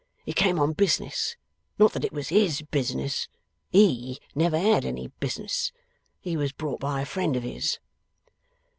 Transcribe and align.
He 0.25 0.33
came 0.33 0.57
on 0.57 0.73
business; 0.73 1.35
not 1.77 1.93
that 1.93 2.03
it 2.03 2.11
was 2.11 2.29
HIS 2.29 2.63
business 2.63 3.27
HE 3.71 4.17
never 4.33 4.57
had 4.57 4.83
any 4.83 5.09
business 5.19 5.71
he 6.19 6.35
was 6.35 6.51
brought 6.51 6.79
by 6.79 7.01
a 7.01 7.05
friend 7.05 7.35
of 7.35 7.43
his. 7.43 7.77